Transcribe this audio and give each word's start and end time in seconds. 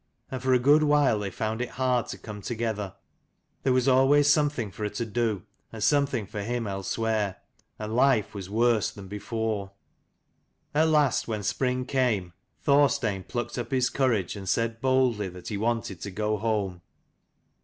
And 0.31 0.41
for 0.41 0.51
a 0.51 0.57
good 0.57 0.81
while 0.81 1.19
they 1.19 1.29
found 1.29 1.61
it 1.61 1.69
hard 1.77 2.07
to 2.07 2.17
come 2.17 2.41
together: 2.41 2.95
there 3.61 3.71
was 3.71 3.87
always 3.87 4.27
something 4.27 4.71
for 4.71 4.81
her 4.85 4.89
to 4.89 5.05
do, 5.05 5.43
and 5.71 5.83
something 5.83 6.25
for 6.25 6.41
him 6.41 6.65
elsewhere: 6.65 7.35
and 7.77 7.95
life 7.95 8.33
was 8.33 8.49
worse 8.49 8.89
than 8.89 9.07
before. 9.07 9.73
At 10.73 10.87
last 10.87 11.27
when 11.27 11.43
spring 11.43 11.85
came, 11.85 12.33
Thorstein 12.63 13.25
plucked 13.25 13.59
up 13.59 13.69
his 13.69 13.91
courage 13.91 14.35
and 14.35 14.49
said 14.49 14.81
boldly 14.81 15.29
that 15.29 15.49
he 15.49 15.57
wanted 15.57 16.01
to 16.01 16.09
go 16.09 16.35
home. 16.37 16.81